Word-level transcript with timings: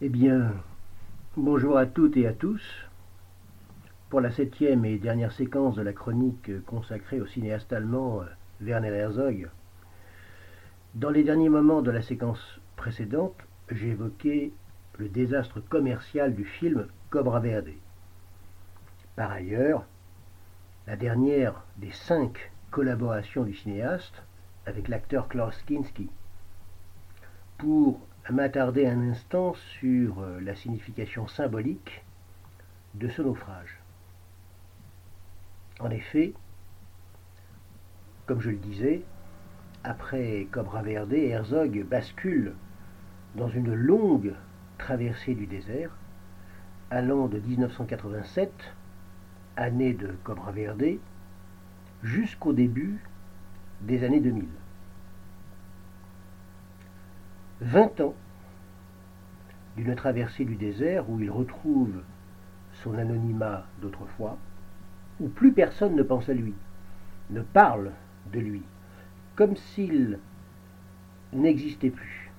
Eh 0.00 0.08
bien, 0.08 0.52
bonjour 1.36 1.78
à 1.78 1.86
toutes 1.86 2.16
et 2.16 2.26
à 2.26 2.32
tous. 2.32 2.60
Pour 4.10 4.20
la 4.20 4.32
septième 4.32 4.84
et 4.84 4.98
dernière 4.98 5.30
séquence 5.30 5.76
de 5.76 5.82
la 5.82 5.92
chronique 5.92 6.64
consacrée 6.64 7.20
au 7.20 7.26
cinéaste 7.26 7.72
allemand 7.72 8.22
euh, 8.22 8.24
Werner 8.60 8.88
Herzog, 8.88 9.48
dans 10.96 11.10
les 11.10 11.22
derniers 11.22 11.48
moments 11.48 11.80
de 11.80 11.92
la 11.92 12.02
séquence 12.02 12.60
précédente, 12.74 13.36
j'ai 13.70 13.90
évoqué 13.90 14.52
le 14.98 15.08
désastre 15.08 15.60
commercial 15.60 16.34
du 16.34 16.44
film 16.44 16.88
Cobra 17.10 17.38
Verde. 17.38 17.70
Par 19.14 19.30
ailleurs, 19.30 19.84
la 20.88 20.96
dernière 20.96 21.62
des 21.76 21.92
cinq 21.92 22.50
collaborations 22.72 23.44
du 23.44 23.54
cinéaste 23.54 24.24
avec 24.66 24.88
l'acteur 24.88 25.28
Klaus 25.28 25.56
Kinski. 25.62 26.10
Pour 27.58 28.00
m'attarder 28.32 28.86
un 28.86 29.10
instant 29.10 29.54
sur 29.54 30.20
euh, 30.20 30.40
la 30.40 30.54
signification 30.54 31.28
symbolique 31.28 32.04
de 32.94 33.08
ce 33.08 33.22
naufrage. 33.22 33.80
En 35.80 35.90
effet, 35.90 36.32
comme 38.26 38.40
je 38.40 38.50
le 38.50 38.56
disais, 38.56 39.02
après 39.82 40.46
Cobra 40.50 40.82
Verde, 40.82 41.12
Herzog 41.12 41.84
bascule 41.84 42.54
dans 43.34 43.48
une 43.48 43.74
longue 43.74 44.34
traversée 44.78 45.34
du 45.34 45.46
désert, 45.46 45.90
allant 46.90 47.26
de 47.26 47.38
1987, 47.38 48.52
année 49.56 49.92
de 49.92 50.08
Cobra 50.22 50.52
Verde, 50.52 50.98
jusqu'au 52.02 52.52
début 52.52 52.98
des 53.82 54.04
années 54.04 54.20
2000. 54.20 54.46
20 57.60 58.00
ans 58.00 58.14
d'une 59.76 59.94
traversée 59.94 60.44
du 60.44 60.56
désert 60.56 61.08
où 61.08 61.20
il 61.20 61.30
retrouve 61.30 62.02
son 62.82 62.98
anonymat 62.98 63.64
d'autrefois, 63.80 64.38
où 65.20 65.28
plus 65.28 65.52
personne 65.52 65.94
ne 65.94 66.02
pense 66.02 66.28
à 66.28 66.34
lui, 66.34 66.54
ne 67.30 67.42
parle 67.42 67.92
de 68.32 68.40
lui, 68.40 68.62
comme 69.36 69.56
s'il 69.56 70.18
n'existait 71.32 71.90
plus, 71.90 72.30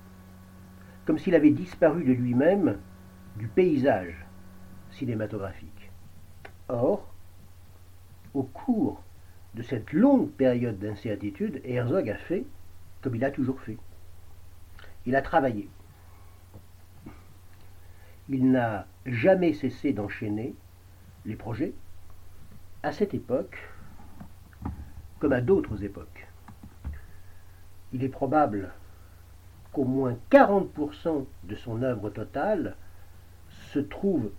comme 1.04 1.18
s'il 1.18 1.34
avait 1.34 1.50
disparu 1.50 2.04
de 2.04 2.12
lui-même 2.12 2.76
du 3.36 3.48
paysage 3.48 4.26
cinématographique. 4.90 5.90
Or, 6.68 7.12
au 8.34 8.42
cours 8.42 9.02
de 9.54 9.62
cette 9.62 9.92
longue 9.92 10.30
période 10.30 10.78
d'incertitude, 10.78 11.60
Herzog 11.64 12.10
a 12.10 12.16
fait 12.16 12.44
comme 13.00 13.14
il 13.14 13.24
a 13.24 13.30
toujours 13.30 13.60
fait. 13.60 13.78
Il 15.06 15.14
a 15.14 15.22
travaillé. 15.22 15.68
Il 18.28 18.50
n'a 18.50 18.86
jamais 19.06 19.52
cessé 19.54 19.92
d'enchaîner 19.92 20.54
les 21.24 21.36
projets 21.36 21.74
à 22.82 22.92
cette 22.92 23.14
époque 23.14 23.56
comme 25.20 25.32
à 25.32 25.40
d'autres 25.40 25.84
époques. 25.84 26.26
Il 27.92 28.02
est 28.02 28.08
probable 28.08 28.72
qu'au 29.72 29.84
moins 29.84 30.16
40% 30.30 31.24
de 31.44 31.54
son 31.54 31.82
œuvre 31.82 32.10
totale 32.10 32.76
se 33.72 33.78
trouve 33.78 34.30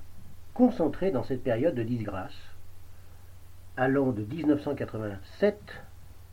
concentrée 0.54 1.12
dans 1.12 1.24
cette 1.24 1.44
période 1.44 1.76
de 1.76 1.84
disgrâce, 1.84 2.38
allant 3.78 4.12
de 4.12 4.24
1987 4.24 5.60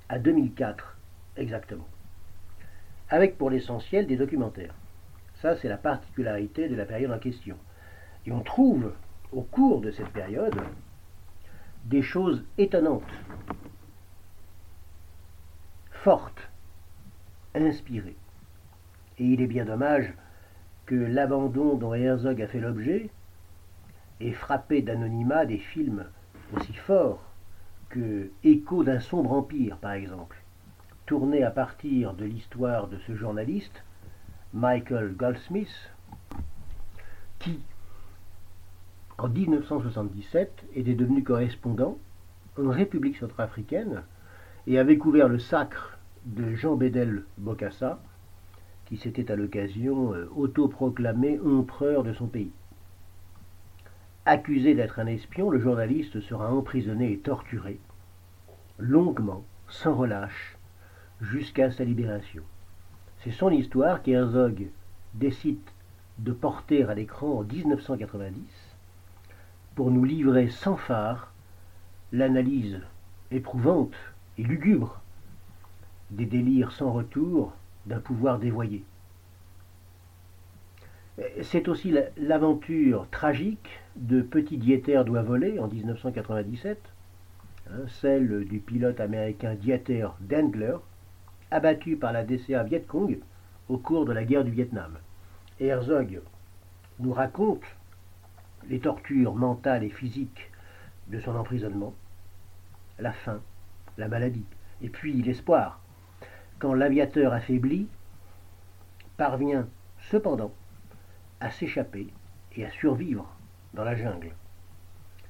à 0.09 0.19
2004 0.19 0.97
exactement 1.37 1.87
avec 3.11 3.37
pour 3.39 3.51
l'essentiel 3.51 4.07
des 4.07 4.17
documentaires. 4.17 4.75
Ça, 5.41 5.57
c'est 5.57 5.69
la 5.69 5.77
particularité 5.77 6.69
de 6.69 6.75
la 6.75 6.87
période 6.87 7.13
en 7.13 7.19
question. 7.19 7.57
Et 8.27 8.33
on 8.33 8.41
trouve 8.41 8.93
au 9.33 9.43
cours 9.43 9.81
de 9.81 9.91
cette 9.91 10.09
période 10.09 10.59
des 11.85 12.03
choses 12.03 12.45
étonnantes, 12.57 13.03
fortes, 15.91 16.49
inspirées. 17.55 18.17
Et 19.19 19.25
il 19.25 19.43
est 19.43 19.47
bien 19.47 19.65
dommage 19.65 20.13
que 20.87 20.95
l'abandon 20.95 21.77
dont 21.77 21.95
Herzog 21.95 22.41
a 22.41 22.47
fait 22.47 22.61
l'objet 22.61 23.11
ait 24.21 24.33
frappé 24.33 24.83
d'anonymat 24.83 25.47
des 25.47 25.59
films 25.59 26.07
aussi 26.55 26.73
forts 26.73 27.23
que 27.91 28.31
Écho 28.43 28.83
d'un 28.83 29.01
sombre 29.01 29.33
empire, 29.33 29.77
par 29.79 29.93
exemple 29.93 30.44
tourné 31.07 31.43
à 31.43 31.51
partir 31.51 32.15
de 32.15 32.25
l'histoire 32.25 32.89
de 32.89 32.99
ce 33.07 33.15
journaliste, 33.15 33.85
Michael 34.53 35.15
Goldsmith, 35.15 35.91
qui, 37.39 37.61
en 39.19 39.29
1977, 39.29 40.65
était 40.75 40.95
devenu 40.95 41.23
correspondant 41.23 41.99
en 42.59 42.71
République 42.71 43.17
centrafricaine 43.17 44.03
et 44.67 44.79
avait 44.79 44.99
couvert 44.99 45.29
le 45.29 45.39
sacre 45.39 45.99
de 46.25 46.55
Jean 46.55 46.77
Bédel 46.77 47.25
Bokassa, 47.37 48.01
qui 48.87 48.97
s'était 48.97 49.31
à 49.31 49.37
l'occasion 49.37 50.15
euh, 50.15 50.29
autoproclamé 50.37 51.39
empereur 51.41 52.03
de 52.03 52.13
son 52.13 52.27
pays. 52.27 52.53
Accusé 54.25 54.75
d'être 54.75 55.01
un 55.01 55.07
espion, 55.07 55.51
le 55.51 55.59
journaliste 55.59 56.21
sera 56.21 56.51
emprisonné 56.51 57.13
et 57.13 57.19
torturé, 57.19 57.79
longuement, 58.79 59.45
sans 59.69 59.95
relâche, 59.95 60.54
jusqu'à 61.21 61.71
sa 61.71 61.85
libération. 61.85 62.43
C'est 63.21 63.31
son 63.31 63.51
histoire 63.51 64.03
qu'Herzog 64.03 64.69
décide 65.15 65.59
de 66.19 66.33
porter 66.33 66.85
à 66.85 66.95
l'écran 66.95 67.39
en 67.39 67.43
1990 67.43 68.43
pour 69.75 69.91
nous 69.91 70.05
livrer 70.05 70.49
sans 70.49 70.77
phare 70.77 71.33
l'analyse 72.13 72.81
éprouvante 73.31 73.95
et 74.39 74.43
lugubre 74.43 75.01
des 76.11 76.27
délires 76.27 76.73
sans 76.73 76.93
retour 76.93 77.53
d'un 77.87 77.99
pouvoir 77.99 78.39
dévoyé. 78.39 78.85
C'est 81.43 81.69
aussi 81.69 81.95
l'aventure 82.17 83.07
tragique 83.11 83.81
de 83.97 84.21
Petit 84.21 84.59
Dieter 84.59 85.03
doit 85.05 85.23
voler 85.23 85.61
en 85.61 85.69
1997, 85.69 86.79
hein, 87.71 87.73
celle 87.87 88.45
du 88.47 88.59
pilote 88.59 88.99
américain 88.99 89.55
Dieter 89.55 90.09
Dengler, 90.21 90.77
abattu 91.51 91.97
par 91.97 92.13
la 92.13 92.25
DCA 92.25 92.63
Viet 92.65 92.83
Cong 92.87 93.19
au 93.69 93.79
cours 93.79 94.05
de 94.05 94.13
la 94.13 94.25
guerre 94.25 94.45
du 94.45 94.51
Vietnam. 94.51 94.99
Herzog 95.61 96.21
nous 96.99 97.13
raconte 97.13 97.65
les 98.69 98.81
tortures 98.81 99.35
mentales 99.35 99.85
et 99.85 99.91
physiques 99.91 100.51
de 101.09 101.21
son 101.21 101.37
emprisonnement, 101.37 101.95
la 102.99 103.13
faim, 103.13 103.41
la 103.99 104.09
maladie, 104.09 104.47
et 104.83 104.89
puis 104.89 105.23
l'espoir, 105.23 105.81
quand 106.59 106.75
l'aviateur 106.75 107.33
affaibli 107.33 107.89
parvient 109.17 109.69
cependant 110.11 110.53
à 111.41 111.51
s'échapper 111.51 112.09
et 112.57 112.65
à 112.65 112.71
survivre 112.71 113.29
dans 113.75 113.85
la 113.85 113.97
jungle. 113.97 114.33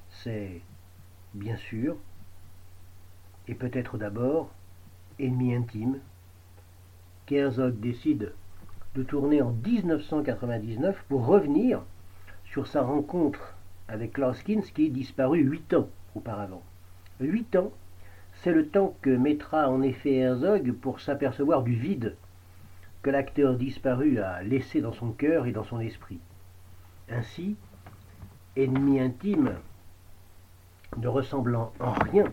C'est 0.09 0.61
bien 1.33 1.57
sûr, 1.57 1.97
et 3.47 3.55
peut-être 3.55 3.97
d'abord, 3.97 4.49
ennemi 5.19 5.55
intime, 5.55 5.99
Herzog 7.29 7.79
décide 7.79 8.33
de 8.95 9.03
tourner 9.03 9.41
en 9.41 9.51
1999 9.51 11.03
pour 11.09 11.25
revenir 11.25 11.81
sur 12.45 12.67
sa 12.67 12.81
rencontre 12.81 13.55
avec 13.87 14.13
Klaus 14.13 14.41
Kinski, 14.41 14.89
disparu 14.89 15.39
huit 15.39 15.73
ans 15.73 15.89
auparavant. 16.15 16.63
Huit 17.19 17.55
ans, 17.55 17.71
c'est 18.41 18.53
le 18.53 18.67
temps 18.67 18.95
que 19.01 19.09
mettra 19.09 19.69
en 19.69 19.81
effet 19.81 20.15
Herzog 20.15 20.73
pour 20.73 20.99
s'apercevoir 20.99 21.63
du 21.63 21.75
vide 21.75 22.15
que 23.01 23.09
l'acteur 23.09 23.55
disparu 23.55 24.19
a 24.19 24.43
laissé 24.43 24.81
dans 24.81 24.93
son 24.93 25.11
cœur 25.11 25.45
et 25.45 25.51
dans 25.51 25.63
son 25.63 25.79
esprit. 25.79 26.19
Ainsi, 27.09 27.55
ennemi 28.55 28.99
intime, 28.99 29.55
ne 30.97 31.07
ressemblant 31.07 31.71
en 31.79 31.91
rien 31.93 32.31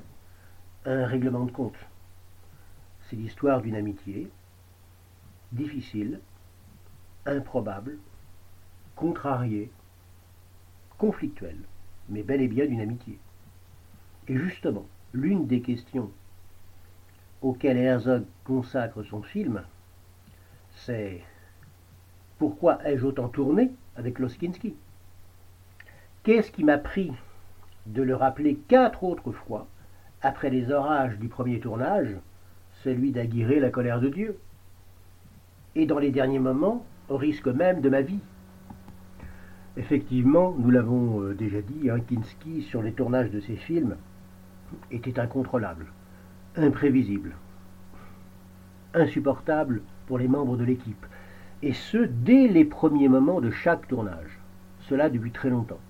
à 0.85 0.91
un 0.91 1.07
règlement 1.07 1.45
de 1.45 1.51
compte. 1.51 1.77
C'est 3.13 3.19
l'histoire 3.19 3.61
d'une 3.61 3.75
amitié, 3.75 4.31
difficile, 5.53 6.19
improbable, 7.27 7.99
contrarié, 8.97 9.71
conflictuel, 10.97 11.59
mais 12.09 12.23
bel 12.23 12.41
et 12.41 12.49
bien 12.49 12.65
d'une 12.65 12.81
amitié. 12.81 13.19
Et 14.29 14.39
justement, 14.39 14.87
l'une 15.13 15.47
des 15.47 15.61
questions 15.61 16.11
auxquelles 17.43 17.77
Herzog 17.77 18.25
consacre 18.45 19.03
son 19.03 19.21
film, 19.21 19.63
c'est 20.75 21.23
pourquoi 22.39 22.79
ai-je 22.89 23.05
autant 23.05 23.29
tourné 23.29 23.73
avec 23.95 24.21
Loskinski 24.21 24.75
Qu'est-ce 26.23 26.51
qui 26.51 26.65
m'a 26.65 26.79
pris 26.79 27.13
de 27.85 28.01
le 28.01 28.17
rappeler 28.17 28.57
quatre 28.69 29.05
autres 29.05 29.33
fois 29.33 29.67
après 30.23 30.49
les 30.49 30.71
orages 30.71 31.19
du 31.19 31.29
premier 31.29 31.61
tournage, 31.61 32.17
celui 32.85 33.13
d'Aguirre 33.13 33.61
la 33.61 33.71
colère 33.71 34.01
de 34.01 34.09
Dieu 34.09 34.37
et 35.75 35.87
dans 35.87 35.99
les 35.99 36.11
derniers 36.11 36.39
moments, 36.39 36.85
au 37.09 37.17
risque 37.17 37.49
même 37.49 37.81
de 37.81 37.89
ma 37.89 38.03
vie. 38.03 38.21
Effectivement, 39.77 40.55
nous 40.59 40.71
l'avons 40.71 41.23
euh, 41.23 41.35
déjà 41.35 41.63
dit, 41.63 41.89
hein, 41.89 42.01
Kinski, 42.01 42.63
sur 42.63 42.83
les 42.83 42.93
tournages 42.93 43.31
de 43.31 43.41
ses 43.41 43.57
films, 43.57 43.97
était 44.91 45.19
incontrôlable, 45.19 45.87
imprévisible, 46.57 47.35
insupportable 48.95 49.83
pour 50.07 50.19
les 50.19 50.29
membres 50.29 50.57
de 50.57 50.65
l'équipe, 50.65 51.07
et 51.63 51.73
ce, 51.73 51.99
dès 51.99 52.49
les 52.49 52.65
premiers 52.65 53.09
moments 53.09 53.41
de 53.41 53.51
chaque 53.51 53.89
tournage, 53.89 54.39
cela 54.81 55.09
depuis 55.09 55.31
très 55.31 55.49
longtemps. 55.49 55.81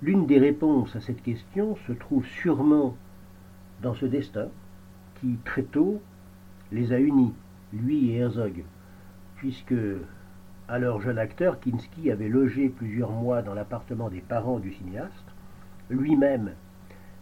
L'une 0.00 0.26
des 0.26 0.38
réponses 0.38 0.96
à 0.96 1.00
cette 1.00 1.22
question 1.22 1.76
se 1.86 1.92
trouve 1.92 2.24
sûrement 2.24 2.96
dans 3.82 3.94
ce 3.94 4.06
destin 4.06 4.48
qui, 5.20 5.38
très 5.44 5.62
tôt, 5.62 6.00
les 6.72 6.92
a 6.92 6.98
unis, 6.98 7.32
lui 7.72 8.10
et 8.10 8.18
Herzog, 8.18 8.64
puisque, 9.36 9.74
alors 10.68 11.00
jeune 11.00 11.18
acteur, 11.18 11.60
Kinski 11.60 12.10
avait 12.10 12.28
logé 12.28 12.68
plusieurs 12.68 13.10
mois 13.10 13.42
dans 13.42 13.54
l'appartement 13.54 14.08
des 14.08 14.20
parents 14.20 14.58
du 14.58 14.72
cinéaste, 14.72 15.12
lui-même 15.90 16.52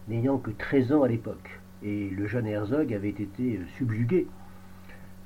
n'ayant 0.09 0.39
que 0.39 0.51
13 0.51 0.93
ans 0.93 1.03
à 1.03 1.09
l'époque, 1.09 1.61
et 1.83 2.11
le 2.11 2.27
jeune 2.27 2.47
Herzog 2.47 2.93
avait 2.93 3.09
été 3.09 3.61
subjugué 3.77 4.27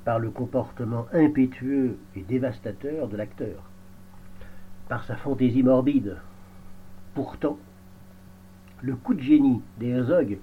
par 0.05 0.19
le 0.19 0.29
comportement 0.29 1.05
impétueux 1.13 1.97
et 2.15 2.21
dévastateur 2.21 3.07
de 3.07 3.17
l'acteur, 3.17 3.63
par 4.87 5.03
sa 5.03 5.15
fantaisie 5.15 5.63
morbide. 5.63 6.17
Pourtant, 7.13 7.57
le 8.81 8.95
coup 8.95 9.13
de 9.13 9.21
génie 9.21 9.61
d'Herzog, 9.79 10.37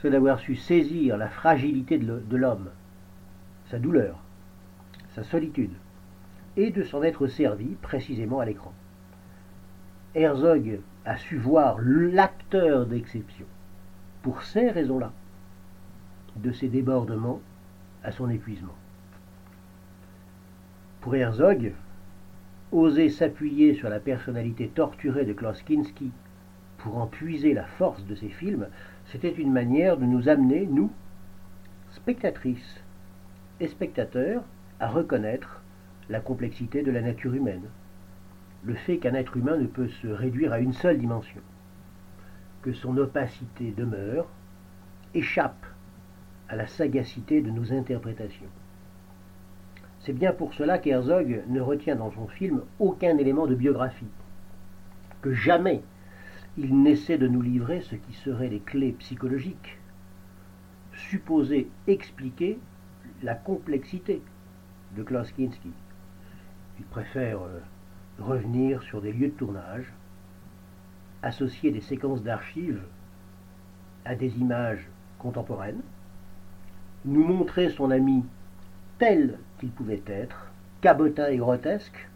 c'est 0.00 0.10
d'avoir 0.10 0.38
su 0.40 0.56
saisir 0.56 1.16
la 1.16 1.28
fragilité 1.28 1.98
de 1.98 2.36
l'homme, 2.36 2.70
sa 3.66 3.78
douleur, 3.78 4.18
sa 5.14 5.22
solitude, 5.22 5.74
et 6.56 6.70
de 6.70 6.82
s'en 6.82 7.02
être 7.02 7.26
servi 7.26 7.76
précisément 7.82 8.40
à 8.40 8.44
l'écran. 8.44 8.72
Herzog 10.14 10.80
a 11.04 11.16
su 11.16 11.36
voir 11.36 11.78
l'acteur 11.80 12.86
d'exception, 12.86 13.46
pour 14.22 14.42
ces 14.42 14.70
raisons-là, 14.70 15.12
de 16.36 16.52
ses 16.52 16.68
débordements 16.68 17.40
à 18.02 18.12
son 18.12 18.30
épuisement. 18.30 18.74
Pour 21.00 21.14
Herzog, 21.14 21.72
oser 22.72 23.08
s'appuyer 23.08 23.74
sur 23.74 23.88
la 23.88 24.00
personnalité 24.00 24.68
torturée 24.68 25.24
de 25.24 25.32
Klaus 25.32 25.62
Kinski 25.62 26.10
pour 26.78 26.98
en 26.98 27.06
puiser 27.06 27.52
la 27.52 27.64
force 27.64 28.04
de 28.06 28.14
ses 28.14 28.28
films, 28.28 28.66
c'était 29.10 29.32
une 29.32 29.52
manière 29.52 29.96
de 29.96 30.04
nous 30.04 30.28
amener, 30.28 30.66
nous, 30.66 30.90
spectatrices 31.90 32.80
et 33.58 33.66
spectateurs, 33.66 34.42
à 34.78 34.88
reconnaître 34.88 35.62
la 36.08 36.20
complexité 36.20 36.82
de 36.82 36.90
la 36.90 37.02
nature 37.02 37.34
humaine, 37.34 37.68
le 38.64 38.74
fait 38.74 38.98
qu'un 38.98 39.14
être 39.14 39.36
humain 39.36 39.56
ne 39.56 39.66
peut 39.66 39.88
se 39.88 40.06
réduire 40.06 40.52
à 40.52 40.60
une 40.60 40.72
seule 40.72 40.98
dimension, 40.98 41.40
que 42.62 42.72
son 42.72 42.96
opacité 42.98 43.72
demeure, 43.76 44.28
échappe 45.14 45.66
à 46.48 46.56
la 46.56 46.66
sagacité 46.66 47.40
de 47.40 47.50
nos 47.50 47.72
interprétations. 47.72 48.48
C'est 50.00 50.12
bien 50.12 50.32
pour 50.32 50.54
cela 50.54 50.78
qu'Herzog 50.78 51.42
ne 51.48 51.60
retient 51.60 51.96
dans 51.96 52.10
son 52.12 52.26
film 52.26 52.62
aucun 52.78 53.18
élément 53.18 53.46
de 53.46 53.54
biographie, 53.54 54.06
que 55.20 55.32
jamais 55.32 55.82
il 56.58 56.82
n'essaie 56.82 57.18
de 57.18 57.28
nous 57.28 57.42
livrer 57.42 57.80
ce 57.80 57.94
qui 57.94 58.12
seraient 58.12 58.48
les 58.48 58.60
clés 58.60 58.92
psychologiques, 58.98 59.78
supposées 60.92 61.68
expliquer 61.86 62.58
la 63.22 63.34
complexité 63.34 64.22
de 64.96 65.02
Klaus 65.02 65.30
Kinski. 65.32 65.70
Il 66.78 66.84
préfère 66.86 67.42
euh, 67.42 67.60
revenir 68.18 68.82
sur 68.82 69.00
des 69.00 69.12
lieux 69.12 69.28
de 69.28 69.34
tournage, 69.34 69.92
associer 71.22 71.70
des 71.70 71.80
séquences 71.80 72.22
d'archives 72.22 72.82
à 74.04 74.14
des 74.14 74.38
images 74.38 74.88
contemporaines, 75.18 75.82
nous 77.04 77.24
montrer 77.24 77.70
son 77.70 77.90
ami 77.90 78.24
tel 78.98 79.38
qu'il 79.58 79.70
pouvait 79.70 80.02
être, 80.06 80.50
cabotin 80.80 81.28
et 81.28 81.36
grotesque, 81.36 82.08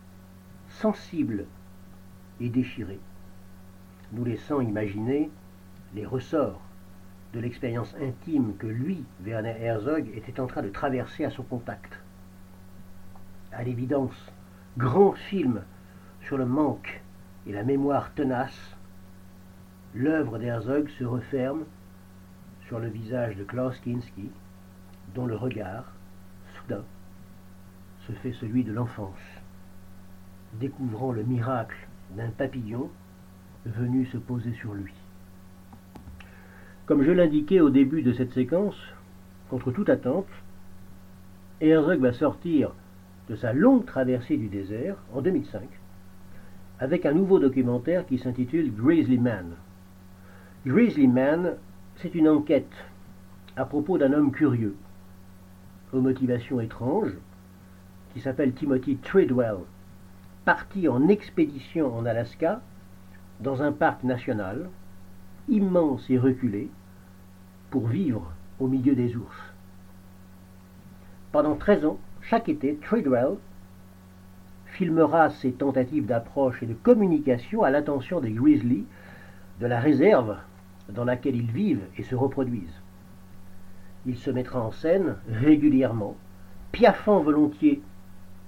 sensible 0.69 1.46
et 2.40 2.48
déchiré, 2.48 2.98
nous 4.14 4.25
laissant 4.25 4.61
imaginer 4.61 5.31
les 5.94 6.06
ressorts 6.06 6.61
de 7.32 7.40
l'expérience 7.40 7.94
intime 8.00 8.56
que 8.56 8.66
lui, 8.66 9.05
Werner 9.25 9.56
Herzog, 9.61 10.08
était 10.14 10.38
en 10.38 10.46
train 10.46 10.62
de 10.62 10.69
traverser 10.69 11.25
à 11.25 11.31
son 11.31 11.43
contact. 11.43 11.99
À 13.52 13.64
l'évidence, 13.64 14.32
grand 14.78 15.12
film 15.12 15.62
sur 16.22 16.38
le 16.38 16.46
manque 16.46 17.02
et 17.46 17.52
la 17.52 17.64
mémoire 17.64 18.12
tenace, 18.14 18.76
l'œuvre 19.94 20.38
d'Herzog 20.38 20.88
se 20.90 21.05
referme 21.05 21.64
sur 22.69 22.78
le 22.78 22.88
visage 22.88 23.37
de 23.37 23.44
Klaus 23.44 23.78
Kinski, 23.81 24.31
dont 25.14 25.26
le 25.26 25.37
regard, 25.37 25.93
soudain, 26.56 26.84
se 28.06 28.12
fait 28.12 28.32
celui 28.32 28.64
de 28.64 28.72
l'enfance, 28.72 29.19
découvrant 30.55 31.12
le 31.12 31.25
miracle 31.25 31.76
d'un 32.16 32.31
papillon 32.31 32.90
venu 33.66 34.06
se 34.06 34.16
poser 34.16 34.52
sur 34.55 34.75
lui. 34.75 34.93
Comme 36.87 37.02
je 37.02 37.11
l'indiquais 37.11 37.61
au 37.61 37.70
début 37.70 38.02
de 38.02 38.12
cette 38.12 38.32
séquence, 38.32 38.76
contre 39.49 39.72
toute 39.72 39.88
attente, 39.88 40.28
Herzog 41.61 42.00
va 42.00 42.12
sortir 42.12 42.72
de 43.28 43.37
sa 43.37 43.52
longue 43.52 43.87
traversée 43.87 44.37
du 44.37 44.49
désert 44.49 44.96
en 45.12 45.22
2005 45.22 45.62
avec 46.81 47.06
un 47.06 47.12
nouveau 47.12 47.38
documentaire 47.38 48.06
qui 48.06 48.19
s'intitule 48.19 48.75
Grizzly 48.75 49.19
Man. 49.19 49.55
Grizzly 50.66 51.06
Man, 51.06 51.55
c'est 51.96 52.14
une 52.14 52.28
enquête 52.28 52.72
à 53.56 53.64
propos 53.64 53.99
d'un 53.99 54.12
homme 54.12 54.32
curieux, 54.32 54.76
aux 55.93 56.00
motivations 56.00 56.61
étranges, 56.61 57.14
qui 58.12 58.20
s'appelle 58.20 58.52
Timothy 58.52 58.96
Tridwell, 58.96 59.58
parti 60.44 60.88
en 60.88 61.08
expédition 61.08 61.96
en 61.96 62.05
Alaska, 62.05 62.61
dans 63.40 63.62
un 63.62 63.72
parc 63.72 64.04
national, 64.04 64.69
immense 65.48 66.08
et 66.10 66.19
reculé, 66.19 66.69
pour 67.70 67.86
vivre 67.86 68.32
au 68.60 68.69
milieu 68.69 68.94
des 68.94 69.16
ours. 69.16 69.52
Pendant 71.32 71.56
13 71.56 71.84
ans, 71.86 71.98
chaque 72.22 72.48
été, 72.48 72.76
Tridwell 72.76 73.36
filmera 74.66 75.31
ses 75.31 75.52
tentatives 75.52 76.06
d'approche 76.06 76.62
et 76.62 76.66
de 76.66 76.75
communication 76.75 77.62
à 77.62 77.70
l'attention 77.70 78.20
des 78.20 78.32
grizzlies 78.32 78.87
de 79.61 79.66
la 79.66 79.80
réserve 79.80 80.37
dans 80.88 81.04
laquelle 81.04 81.37
ils 81.37 81.50
vivent 81.50 81.85
et 81.97 82.02
se 82.02 82.14
reproduisent. 82.14 82.80
Il 84.06 84.16
se 84.16 84.30
mettra 84.30 84.61
en 84.61 84.73
scène 84.73 85.16
régulièrement, 85.28 86.16
piaffant 86.73 87.20
volontiers 87.20 87.80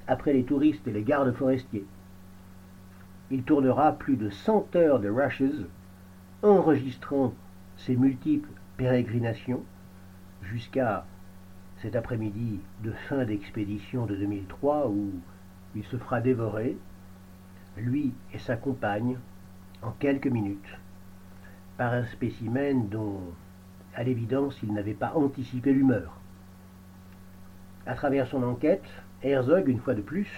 après 0.07 0.33
les 0.33 0.45
touristes 0.45 0.87
et 0.87 0.93
les 0.93 1.03
gardes 1.03 1.33
forestiers. 1.33 1.85
Il 3.31 3.43
tournera 3.43 3.93
plus 3.93 4.17
de 4.17 4.31
100 4.31 4.77
heures 4.77 5.01
de 5.01 5.09
rushes, 5.09 5.67
enregistrant 6.43 7.35
ses 7.77 7.97
multiples 7.97 8.51
pérégrinations 8.77 9.63
jusqu'à 10.43 11.05
cet 11.79 11.97
après-midi 11.97 12.61
de 12.83 12.93
fin 13.09 13.25
d'expédition 13.25 14.07
de 14.07 14.17
2003 14.17 14.89
où 14.89 15.11
il 15.75 15.85
se 15.85 15.97
fera 15.97 16.21
dévorer, 16.21 16.77
lui 17.77 18.15
et 18.33 18.39
sa 18.39 18.57
compagne, 18.57 19.19
en 19.83 19.91
quelques 19.91 20.27
minutes, 20.27 20.79
par 21.77 21.93
un 21.93 22.05
spécimen 22.05 22.89
dont 22.89 23.21
à 23.95 24.03
l'évidence, 24.03 24.59
il 24.63 24.73
n'avait 24.73 24.95
pas 24.95 25.13
anticipé 25.15 25.73
l'humeur. 25.73 26.21
À 27.87 27.95
travers 27.95 28.27
son 28.27 28.43
enquête, 28.43 28.85
Herzog, 29.23 29.69
une 29.69 29.81
fois 29.81 29.95
de 29.95 30.03
plus, 30.03 30.29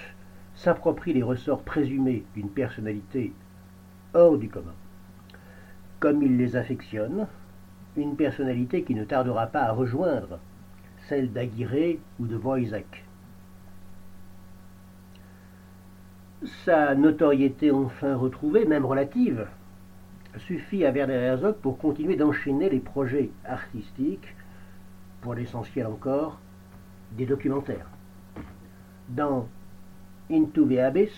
s'approprie 0.59 1.13
les 1.13 1.23
ressorts 1.23 1.63
présumés 1.63 2.25
d'une 2.35 2.51
personnalité 2.51 3.33
hors 4.13 4.37
du 4.37 4.49
commun. 4.49 4.75
Comme 6.01 6.23
il 6.23 6.37
les 6.37 6.57
affectionne, 6.57 7.29
une 7.97 8.17
personnalité 8.17 8.83
qui 8.83 8.95
ne 8.95 9.05
tardera 9.05 9.47
pas 9.47 9.63
à 9.63 9.73
rejoindre 9.73 10.41
celle 11.09 11.33
d'Aguirre 11.33 11.99
ou 12.19 12.27
de 12.27 12.37
Wojciech. 12.37 13.05
Sa 16.65 16.95
notoriété 16.95 17.71
enfin 17.71 18.17
retrouvée, 18.17 18.65
même 18.65 18.85
relative, 18.85 19.47
suffit 20.39 20.85
à 20.85 20.91
Werner 20.91 21.15
Herzog 21.15 21.57
pour 21.57 21.79
continuer 21.79 22.17
d'enchaîner 22.17 22.69
les 22.69 22.81
projets 22.81 23.31
artistiques, 23.45 24.35
pour 25.21 25.35
l'essentiel 25.35 25.87
encore, 25.87 26.39
des 27.13 27.27
documentaires. 27.27 27.87
Dans 29.09 29.49
Into 30.31 30.67
the 30.67 30.79
Abyss 30.79 31.13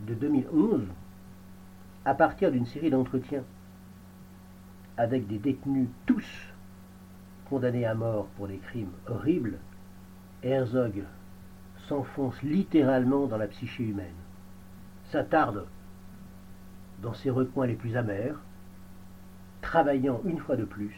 de 0.00 0.14
2011, 0.14 0.88
à 2.04 2.14
partir 2.14 2.50
d'une 2.50 2.66
série 2.66 2.90
d'entretiens 2.90 3.44
avec 4.96 5.28
des 5.28 5.38
détenus 5.38 5.88
tous 6.04 6.26
condamnés 7.48 7.86
à 7.86 7.94
mort 7.94 8.26
pour 8.36 8.48
des 8.48 8.58
crimes 8.58 8.90
horribles, 9.06 9.58
Herzog 10.42 11.04
s'enfonce 11.86 12.42
littéralement 12.42 13.26
dans 13.26 13.36
la 13.36 13.46
psyché 13.46 13.84
humaine, 13.84 14.18
s'attarde 15.10 15.66
dans 17.02 17.14
ses 17.14 17.30
recoins 17.30 17.66
les 17.66 17.76
plus 17.76 17.96
amers, 17.96 18.40
travaillant 19.62 20.20
une 20.24 20.38
fois 20.38 20.56
de 20.56 20.64
plus 20.64 20.96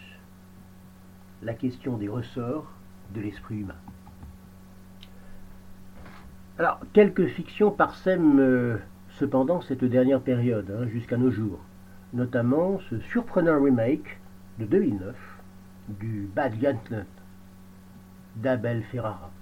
la 1.42 1.52
question 1.52 1.98
des 1.98 2.08
ressorts 2.08 2.72
de 3.14 3.20
l'esprit 3.20 3.58
humain. 3.58 3.74
Alors, 6.62 6.78
quelques 6.92 7.26
fictions 7.26 7.72
parsèment 7.72 8.38
euh, 8.38 8.76
cependant 9.18 9.60
cette 9.62 9.82
dernière 9.82 10.20
période, 10.20 10.70
hein, 10.70 10.86
jusqu'à 10.86 11.16
nos 11.16 11.32
jours, 11.32 11.58
notamment 12.12 12.78
ce 12.88 13.00
surprenant 13.00 13.60
remake 13.60 14.20
de 14.60 14.66
2009 14.66 15.16
du 15.88 16.30
Bad 16.32 16.56
Gantlet 16.60 17.04
d'Abel 18.36 18.84
Ferrara, 18.84 19.32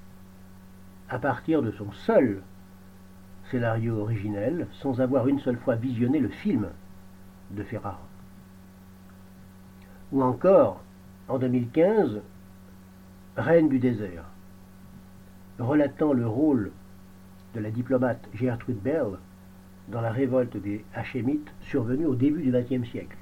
à 1.10 1.18
partir 1.18 1.60
de 1.60 1.70
son 1.72 1.92
seul 1.92 2.40
scénario 3.50 3.98
originel, 3.98 4.66
sans 4.72 5.02
avoir 5.02 5.28
une 5.28 5.40
seule 5.40 5.58
fois 5.58 5.74
visionné 5.74 6.20
le 6.20 6.30
film 6.30 6.68
de 7.50 7.62
Ferrara. 7.64 8.00
Ou 10.12 10.22
encore, 10.22 10.80
en 11.28 11.38
2015, 11.38 12.22
Reine 13.36 13.68
du 13.68 13.78
désert, 13.78 14.24
relatant 15.58 16.14
le 16.14 16.26
rôle 16.26 16.72
de 17.54 17.60
la 17.60 17.70
diplomate 17.70 18.28
Gertrude 18.34 18.80
Bell 18.80 19.18
dans 19.88 20.00
la 20.00 20.12
révolte 20.12 20.56
des 20.56 20.84
Hachémites 20.94 21.52
survenue 21.62 22.06
au 22.06 22.14
début 22.14 22.42
du 22.42 22.52
XXe 22.52 22.88
siècle. 22.88 23.16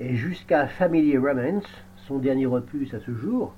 Et 0.00 0.14
jusqu'à 0.14 0.66
Family 0.66 1.16
Romance, 1.16 1.66
son 2.08 2.18
dernier 2.18 2.46
opus 2.46 2.92
à 2.94 3.00
ce 3.00 3.14
jour, 3.14 3.54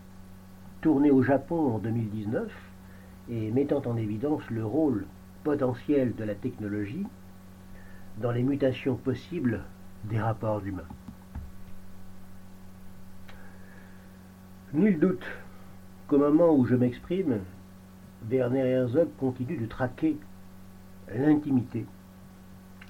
tourné 0.81 1.11
au 1.11 1.23
Japon 1.23 1.75
en 1.75 1.79
2019 1.79 2.53
et 3.31 3.51
mettant 3.51 3.83
en 3.87 3.97
évidence 3.97 4.49
le 4.51 4.65
rôle 4.65 5.07
potentiel 5.43 6.15
de 6.15 6.25
la 6.25 6.35
technologie 6.35 7.07
dans 8.19 8.31
les 8.31 8.43
mutations 8.43 8.97
possibles 8.97 9.63
des 10.05 10.21
rapports 10.21 10.65
humains. 10.65 10.83
Nul 14.73 14.99
doute 14.99 15.27
qu'au 16.07 16.19
moment 16.19 16.55
où 16.55 16.67
je 16.67 16.75
m'exprime, 16.75 17.41
Werner 18.29 18.67
Herzog 18.67 19.09
continue 19.19 19.57
de 19.57 19.67
traquer 19.67 20.17
l'intimité 21.15 21.87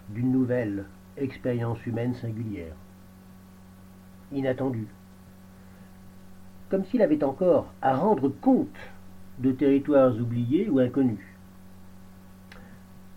d'une 0.09 0.33
nouvelle 0.33 0.85
expérience 1.19 1.85
humaine 1.85 2.15
singulière, 2.15 2.75
inattendue, 4.33 4.89
comme 6.71 6.85
s'il 6.85 7.03
avait 7.03 7.23
encore 7.23 7.73
à 7.83 7.95
rendre 7.95 8.29
compte 8.29 8.79
de 9.39 9.53
territoires 9.53 10.17
oubliés 10.17 10.71
ou 10.71 10.79
inconnus. 10.79 11.27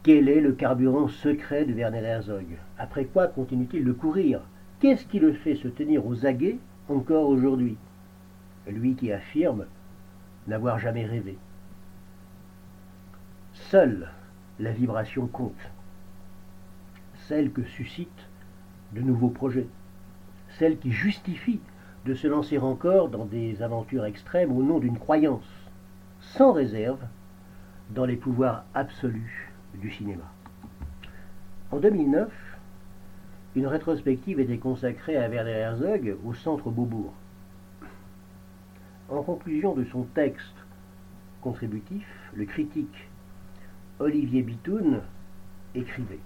Quel 0.03 0.27
est 0.27 0.41
le 0.41 0.51
carburant 0.51 1.07
secret 1.07 1.65
de 1.65 1.73
Werner 1.73 2.03
Herzog? 2.03 2.45
Après 2.77 3.05
quoi 3.05 3.27
continue-t-il 3.27 3.85
de 3.85 3.93
courir? 3.93 4.41
Qu'est-ce 4.79 5.05
qui 5.05 5.19
le 5.19 5.33
fait 5.33 5.55
se 5.55 5.67
tenir 5.67 6.05
aux 6.05 6.25
aguets 6.25 6.59
encore 6.89 7.29
aujourd'hui? 7.29 7.77
Lui 8.67 8.95
qui 8.95 9.11
affirme 9.11 9.65
n'avoir 10.47 10.79
jamais 10.79 11.05
rêvé. 11.05 11.38
Seule 13.69 14.09
la 14.59 14.71
vibration 14.71 15.27
compte, 15.27 15.69
celle 17.27 17.51
que 17.51 17.63
suscite 17.63 18.27
de 18.93 19.01
nouveaux 19.01 19.29
projets, 19.29 19.67
celle 20.57 20.79
qui 20.79 20.91
justifie 20.91 21.59
de 22.07 22.15
se 22.15 22.25
lancer 22.25 22.57
encore 22.57 23.09
dans 23.09 23.25
des 23.25 23.61
aventures 23.61 24.05
extrêmes 24.05 24.51
au 24.51 24.63
nom 24.63 24.79
d'une 24.79 24.97
croyance 24.97 25.47
sans 26.19 26.51
réserve 26.51 27.03
dans 27.91 28.05
les 28.05 28.15
pouvoirs 28.15 28.65
absolus 28.73 29.51
du 29.75 29.91
cinéma. 29.91 30.25
En 31.69 31.77
2009, 31.77 32.31
une 33.55 33.67
rétrospective 33.67 34.39
était 34.39 34.57
consacrée 34.57 35.15
à 35.15 35.27
Werner 35.27 35.51
Herzog 35.51 36.17
au 36.25 36.33
Centre 36.33 36.71
Beaubourg. 36.71 37.13
En 39.09 39.21
conclusion 39.21 39.75
de 39.75 39.83
son 39.83 40.05
texte 40.15 40.55
contributif, 41.43 42.07
le 42.33 42.45
critique 42.45 43.07
Olivier 44.00 44.44
Bitoun 44.44 45.01
écrivait 45.75 46.20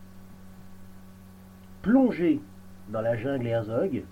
Plonger 1.82 2.40
dans 2.90 3.02
la 3.02 3.18
jungle 3.18 3.48
Herzog, 3.48 4.04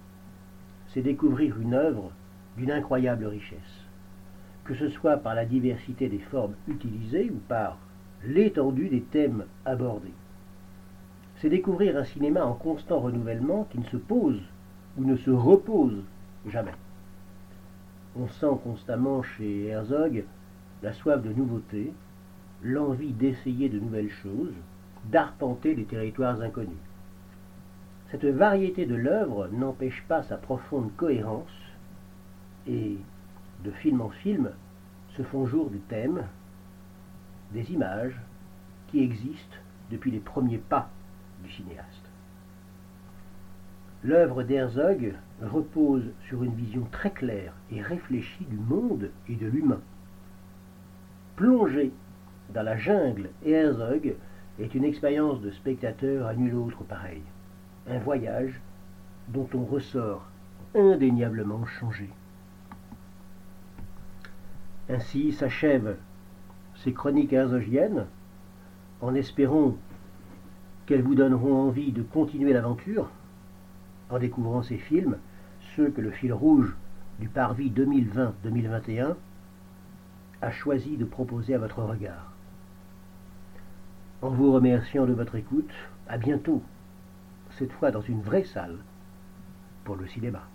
c'est 0.88 1.04
découvrir 1.04 1.60
une 1.60 1.76
œuvre 1.76 2.12
d'une 2.58 2.72
incroyable 2.72 3.28
richesse, 3.28 3.86
que 4.66 4.74
ce 4.74 4.90
soit 4.90 5.18
par 5.18 5.36
la 5.36 5.46
diversité 5.46 6.10
des 6.10 6.18
formes 6.20 6.56
utilisées 6.68 7.30
ou 7.30 7.38
par 7.48 7.78
l'étendue 8.26 8.90
des 8.90 9.04
thèmes 9.04 9.46
abordés. 9.64 10.14
C'est 11.38 11.50
découvrir 11.50 11.98
un 11.98 12.04
cinéma 12.04 12.44
en 12.44 12.54
constant 12.54 13.00
renouvellement 13.00 13.68
qui 13.72 13.78
ne 13.78 13.86
se 13.86 13.98
pose 13.98 14.42
ou 14.98 15.06
ne 15.06 15.16
se 15.18 15.30
repose 15.30 16.02
jamais. 16.48 16.74
On 18.16 18.28
sent 18.28 18.60
constamment 18.64 19.22
chez 19.22 19.68
Herzog 19.68 20.26
la 20.82 20.94
soif 20.94 21.22
de 21.22 21.32
nouveauté, 21.32 21.94
l'envie 22.64 23.14
d'essayer 23.14 23.70
de 23.70 23.80
nouvelles 23.80 24.12
choses, 24.12 24.54
d'arpenter 25.06 25.76
des 25.76 25.86
territoires 25.86 26.42
inconnus. 26.42 26.78
Cette 28.12 28.26
variété 28.26 28.86
de 28.86 28.96
l'œuvre 28.96 29.48
n'empêche 29.48 30.04
pas 30.08 30.24
sa 30.24 30.38
profonde 30.38 30.92
cohérence 30.98 31.50
et, 32.68 32.98
de 33.64 33.72
film 33.72 34.02
en 34.02 34.10
film, 34.10 34.52
se 35.16 35.24
font 35.24 35.46
jour 35.46 35.70
des 35.70 35.80
thèmes, 35.80 36.24
des 37.54 37.72
images 37.72 38.20
qui 38.88 39.02
existent 39.02 39.58
depuis 39.90 40.12
les 40.12 40.20
premiers 40.20 40.58
pas 40.58 40.90
du 41.44 41.52
cinéaste. 41.52 41.88
L'œuvre 44.04 44.44
d'Herzog 44.44 45.14
repose 45.42 46.06
sur 46.28 46.44
une 46.44 46.56
vision 46.56 46.88
très 46.92 47.12
claire 47.12 47.54
et 47.72 47.82
réfléchie 47.82 48.46
du 48.46 48.58
monde 48.58 49.10
et 49.30 49.36
de 49.36 49.48
l'humain. 49.48 49.82
Plonger 51.36 51.92
dans 52.54 52.64
la 52.64 52.78
jungle 52.78 53.30
et 53.44 53.52
Herzog 53.52 54.16
est 54.60 54.76
une 54.76 54.84
expérience 54.84 55.42
de 55.42 55.52
spectateur 55.52 56.28
à 56.28 56.34
nul 56.34 56.56
autre 56.56 56.84
pareil. 56.84 57.22
Un 57.90 58.00
voyage 58.00 58.60
dont 59.30 59.48
on 59.54 59.64
ressort 59.64 60.28
indéniablement 60.76 61.66
changé. 61.66 62.10
Ainsi 64.90 65.32
s'achèvent 65.32 65.96
ces 66.84 66.94
chroniques 66.94 67.34
herzogiennes, 67.34 68.08
en 69.02 69.16
espérant 69.16 69.76
qu'elles 70.86 71.04
vous 71.04 71.16
donneront 71.16 71.68
envie 71.68 71.92
de 71.92 72.02
continuer 72.02 72.54
l'aventure 72.54 73.10
en 74.10 74.20
découvrant 74.20 74.62
ces 74.62 74.78
films, 74.78 75.18
ceux 75.76 75.90
que 75.90 76.02
le 76.02 76.12
fil 76.12 76.34
rouge 76.34 76.76
du 77.20 77.30
Parvis 77.30 77.72
2020-2021 77.72 79.16
a 80.42 80.52
choisi 80.52 80.98
de 80.98 81.06
proposer 81.06 81.56
à 81.56 81.60
votre 81.60 81.82
regard. 81.82 82.34
En 84.22 84.30
vous 84.30 84.54
remerciant 84.54 85.06
de 85.06 85.14
votre 85.14 85.36
écoute, 85.36 85.70
à 86.08 86.18
bientôt, 86.18 86.62
cette 87.58 87.72
fois 87.74 87.90
dans 87.90 88.02
une 88.02 88.22
vraie 88.22 88.44
salle 88.44 88.78
pour 89.84 89.96
le 89.96 90.08
cinéma. 90.08 90.51